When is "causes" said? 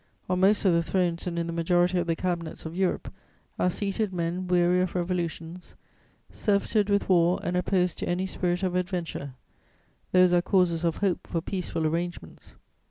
10.41-10.83